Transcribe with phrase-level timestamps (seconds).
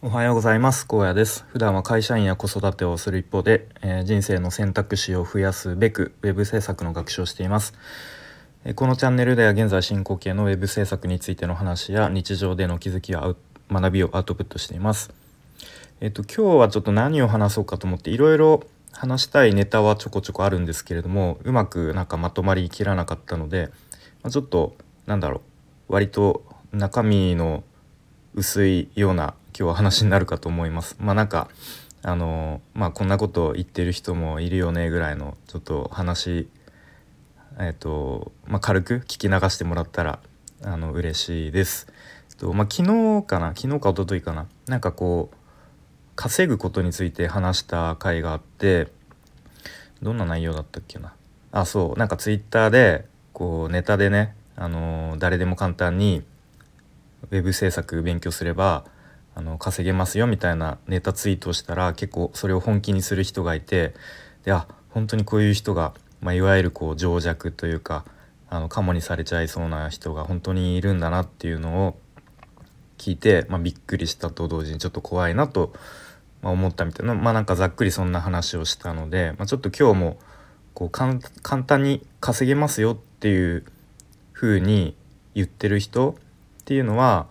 [0.00, 0.86] おはようございます。
[0.86, 1.44] 高野です。
[1.48, 7.74] 普段は会社員や子育てをする一方で、えー、人生の選択肢を増やすべく web 制作の学習をしています、
[8.64, 13.34] えー、このチャンネルでは現在進行形の web 制作についての話や日常での気づきや
[13.72, 15.12] 学びをアウトプットしています。
[16.00, 18.62] えっ、ー、と今日はちょっと何を話そうかと思っていろいろ
[18.92, 23.70] 話したいネタはちょこちょこあるんですけれどもうまくなんかまとまりきらなかったので、
[24.22, 24.76] まあ、ちょっと
[25.06, 25.40] なんだろ
[25.88, 27.64] う割と中身の
[28.36, 30.96] 薄いような今日は話になるかと思います。
[31.00, 31.48] まあなんか
[32.02, 36.48] あのまあこんなこと言ってる人もいるよねぐらいのちょっと話
[37.58, 40.20] えっ、とまあ、軽く聞き流してもらったら
[40.62, 41.88] あの嬉しいです。
[42.36, 43.48] とまあ、昨日かな？
[43.48, 44.46] 昨日か一昨日かな？
[44.68, 45.36] なんかこう
[46.14, 48.86] 稼ぐことについて話した回があって
[50.00, 51.14] どんな内容だったっけな？
[51.50, 56.22] あそうなんかツイッターでこうネタでねあの誰でも簡単に
[57.32, 58.84] ウェブ制作勉強すれば
[59.38, 63.94] あの稼げますよみたいなネタツイートをしたら結構それを本気にする人がいて
[64.44, 68.04] であ本当にこういう人が、まあ、いわゆるこう情弱というか
[68.50, 71.98] あのカモにされちゃいそうな人が本当にいるんだなっていうのを
[72.96, 75.72] 聞いて、まあ、びっくりしたと同時にちょっと怖いなと、
[76.42, 77.14] ま、思ったみたいな。
[77.14, 80.18] まあなんかざっくりそんな話をしたので、まあ、ちょっと今日も
[80.74, 81.20] こう簡
[81.62, 83.64] 単に稼げますよっていう
[84.32, 84.96] 風に
[85.36, 86.16] 言ってる人
[86.60, 87.28] っていうのは、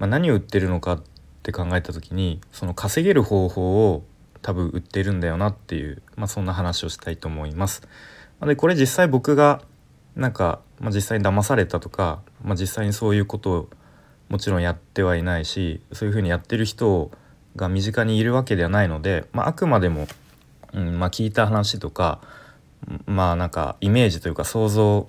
[0.00, 1.02] ま、何を売ってるのかっ
[1.48, 4.04] って考えた時にその稼げる方法を
[4.42, 7.82] 多分売ってるんだよなっていう、まあ、そんな話をしたいと思います。
[8.42, 9.62] でこれ実際僕が
[10.14, 13.70] なんか、まあ、実際に騙されたとか、まあ、実際にそういうことを
[14.28, 17.10] もちろんやってはいないしそういうふうにやってる人
[17.56, 20.06] が身近にいるわけではないので、まあ、あくまでも、
[20.74, 22.20] うんまあ、聞いた話とか
[23.06, 25.08] まあなんかイメージというか想像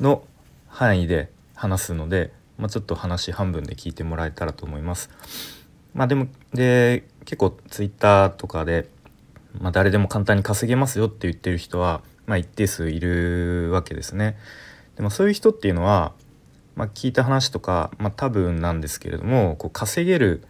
[0.00, 0.24] の
[0.66, 5.10] 範囲で話すのでまあ、ちょっと話半分で聞いてもらえたらと思います。
[5.94, 8.88] まあ、でもで結構ツイッターとかで、
[9.58, 14.36] まあ、誰でも簡単に稼げますよって言ってる人は、まあ、一定数いるわけですね。
[14.96, 16.12] でもそういう人っていうのは、
[16.74, 20.42] まあ、聞いた話とか、まあ、多分なんですけれどもこう稼げる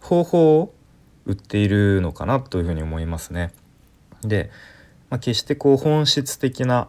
[0.00, 0.74] 方法を
[1.24, 3.52] 売っているのかなというふうに思いますね。
[4.22, 4.50] で、
[5.10, 6.88] まあ、決してこう本質的な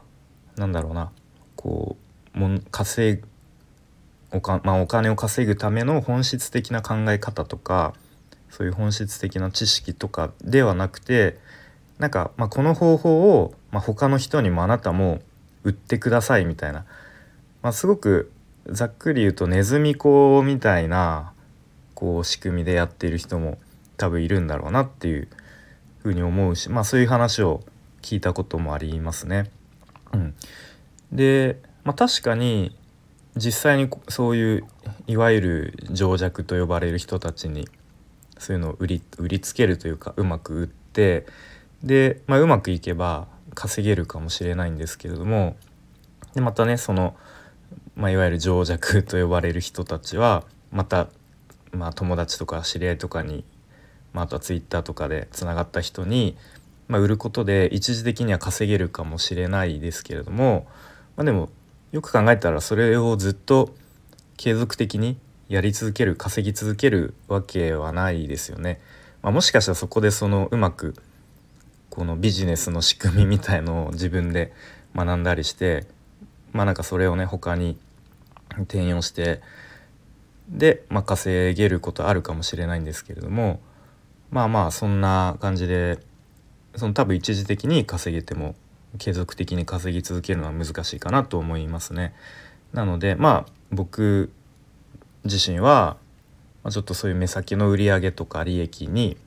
[0.55, 1.11] なんだろうな
[1.55, 1.97] こ
[2.35, 3.21] うも稼
[4.31, 7.93] おか、まあ、お金を稼ぐための本質的な考え方とか
[8.49, 11.37] そういう本質的な知識とかではなくて
[11.99, 15.19] なんか、まあ、この方法を、まあ、他の人にもあなたも
[15.63, 16.85] 売ってくださいみたいな、
[17.61, 18.31] まあ、すごく
[18.67, 21.33] ざっくり言うとネズミ講みたいな
[21.95, 23.57] こう仕組みでやっている人も
[23.97, 25.27] 多分いるんだろうなっていう
[25.99, 27.63] ふうに思うし、まあ、そういう話を
[28.01, 29.49] 聞いたこともありますね。
[30.13, 30.35] うん、
[31.11, 32.76] で、まあ、確かに
[33.37, 34.63] 実際にそういう
[35.07, 37.67] いわゆる情弱と呼ばれる人たちに
[38.37, 41.25] そういうのを売り売りつけるというかうまく売って
[41.83, 45.55] で、まあ、うまくいけば稼げるかもしれないんですけれども
[46.33, 47.15] でまたねその、
[47.95, 51.07] まあ、いわゆる情弱と呼ばれる人たちはまた、
[51.71, 53.43] まあ、友達とか知り合いとかに、
[54.13, 56.37] まあ、あとはツイッターとかでつながった人に、
[56.87, 60.67] まあ、売ることで一時的には稼げるかもしれないですけれども、
[61.15, 61.49] まあ、でも
[61.91, 63.73] よく考えたらそれをずっと
[64.35, 65.17] 継続的に
[65.47, 68.81] やり続ける稼ぎ続けるわけはないですよね。
[69.21, 70.93] まあ、もしかしたらそこでそのうまく
[71.89, 74.53] このビジネスの仕組みみたいのを自分で
[74.95, 75.85] 学んだりして
[76.53, 77.77] まあなんかそれをね他に
[78.51, 79.41] 転用して
[80.49, 83.59] で、まあ、稼げることあるかもしれないんですけれども
[84.31, 85.99] まあまあそんな感じで
[86.75, 88.55] その多分一時的に稼げても
[88.97, 92.13] 継続的に稼ぎ続けるのは難しいかなと思いますね。
[92.73, 94.31] なのでまあ僕
[95.25, 95.97] 自身は
[96.69, 99.17] ちょっとそういう目先の売り上げとか利益に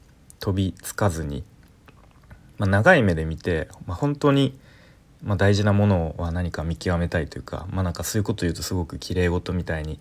[0.41, 1.45] 飛びつかずに、
[2.59, 4.59] まあ、長い目で見て、まあ、本当に、
[5.23, 10.01] まあ、大事なものは何か見極めたいというかまあなんかそういうこと言うとすごくきれい事みたいに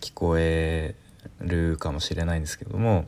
[0.00, 0.94] 聞こえ
[1.40, 3.06] るかもしれないんですけども、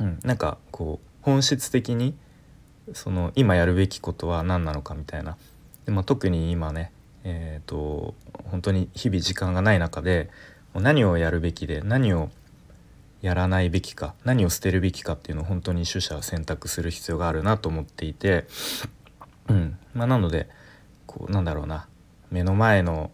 [0.00, 2.14] うん、なんかこう本質的に
[2.92, 5.36] その今やるべきことは何なのかみたいな。
[5.86, 6.92] で、まあ、特に今ね
[7.24, 8.14] えーと、
[8.50, 10.30] 本当に日々時間がない中で
[10.74, 12.30] 何をやるべきで何を
[13.22, 18.44] やらないべきか何を捨てるべきかっていうのを本当に取捨選択する必要があるなと思っていて、
[19.48, 19.78] うん。
[19.94, 20.48] まあ、なので
[21.06, 21.88] こうなんだろうな。
[22.30, 23.10] 目の前の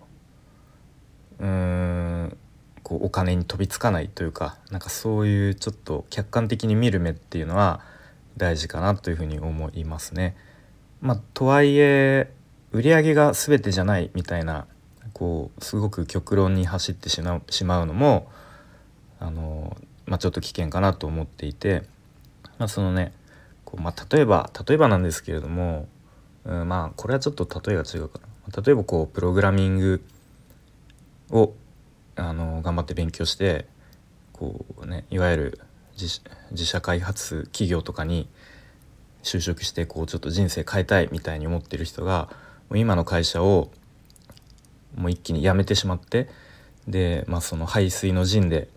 [1.38, 2.36] うーん
[2.82, 7.80] こうお金に飛びつかないというかなんかそういうちょっと客観的に見る目っていうのは
[8.36, 10.36] 大事かなというふうに思いますね。
[11.00, 12.32] まあ、とはいえ
[12.72, 14.66] 売り上げが全てじゃないみたいな
[15.12, 18.30] こうすごく極論に走ってしまうのも
[19.18, 21.84] あのまあ、ちょっと危険かなと思っていて、
[22.58, 23.12] まあ、そのね
[23.64, 25.86] こう、まあ、例えば例えばなんですけれども、
[26.44, 30.04] うん、まあこれはちょっと例えが違うかな例えばこうプログラミング
[31.30, 31.54] を
[32.16, 33.66] あの頑張って勉強して
[34.32, 35.60] こうねいわゆる
[36.06, 38.28] 自社開発企業とかに
[39.22, 42.28] 就職してこうちょっと人生変えたいみたいに思ってる人が
[42.68, 43.70] もう今の会社を
[44.96, 46.28] もう一気に辞めてしまって
[46.88, 48.68] で、まあ、その排水の陣で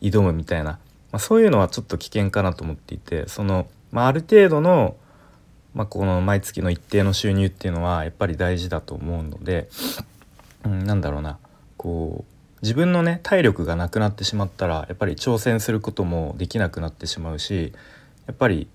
[0.00, 0.78] 挑むみたいな、ま
[1.12, 4.96] あ、そういうのはちょっと危険かなと思っていてその、まあ、ある程度の、
[5.74, 9.68] まあ、この毎月の一定の収入っていうのはやっぱり大事だと思うので、
[10.64, 11.38] うん、なんだろうな
[11.76, 12.31] こう
[12.62, 17.72] 自分のね体力がなくなってしまったらやっぱり挑戦することもできなくなってしまうし
[18.26, 18.68] やっぱり、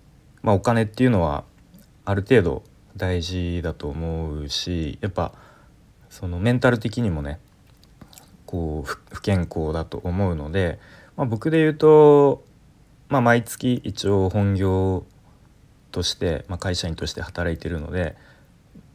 [0.43, 1.45] まあ、お金っていうのは
[2.03, 2.63] ある程度
[2.97, 5.31] 大事だと思うしやっぱ
[6.09, 7.39] そのメンタル的にもね
[8.45, 10.79] こう不健康だと思うので、
[11.15, 12.43] まあ、僕で言うと、
[13.07, 15.05] まあ、毎月一応本業
[15.91, 18.15] として、まあ、会社員として働いてるので、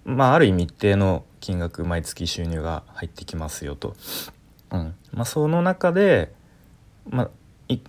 [0.04, 3.94] まあ、ある意味一定の金額毎月収入が入ってきますよと。
[4.72, 4.94] うん。
[5.12, 6.32] まあ、その中で、
[7.08, 7.30] まあ、
[7.68, 7.80] い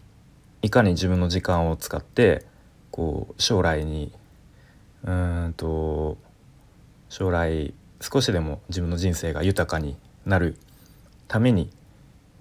[0.62, 2.46] いかに自分の時間を使って
[2.92, 4.14] こう将来に
[5.04, 6.18] うんと
[7.10, 10.58] 将来少しでも自分の人生が豊かになる
[11.28, 11.70] ために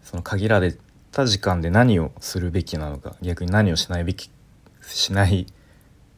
[0.03, 0.77] その限られ
[1.11, 4.31] た時間で何をするべきなのか逆に何をしないべき
[4.83, 5.47] しない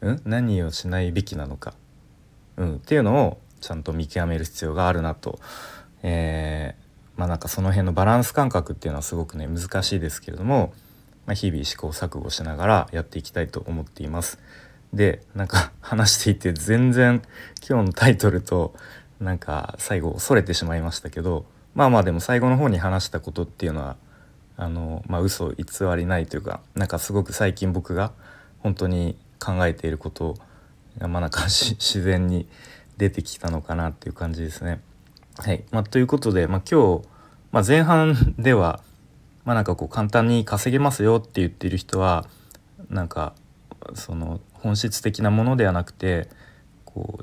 [0.01, 0.21] うん？
[0.25, 1.73] 何をしないべきなのか、
[2.57, 5.39] うん、っていうのをちゃんと見極める必要があるなと、
[6.03, 6.84] えー、
[7.17, 10.73] まあなんかその辺のバランス感覚っていうのはすごくね難しいですけれども、
[11.25, 14.39] まあ、日々試行錯誤しながらやっていきたいと思っています。
[14.93, 17.21] でなんか話していて全然
[17.67, 18.73] 今日のタイトルと
[19.19, 23.97] なんか最後それてしまいましたけどまあまあでも最後の方に話したことっていうのは
[24.57, 25.65] あのまあ嘘偽
[25.97, 28.13] りないというかなんかすごく最近僕が
[28.59, 30.35] 本当に考えていること
[30.97, 32.47] がまあなんか自然に
[32.97, 34.79] 出てきたのかなっていう感じですね。
[35.37, 37.07] はいまあ、ということで、まあ、今日、
[37.51, 38.81] まあ、前半では、
[39.43, 42.25] まあ、なんかこう簡単に稼げますよって言ってる人は
[42.89, 43.33] なんか
[43.93, 46.29] その本質的なものではなくて
[46.85, 47.19] こ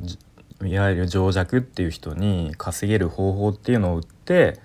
[0.60, 4.60] ういわゆる情弱っていう人に稼げる方法っていうのを売って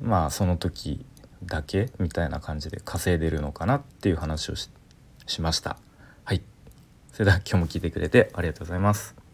[0.00, 1.04] まあその時
[1.44, 4.70] だけみたいな感じで稼いでるのかなっていう話をし
[5.40, 5.78] ました。
[6.24, 6.42] はい。
[7.12, 9.25] それでは今日も聞いてくれてありがとうございます。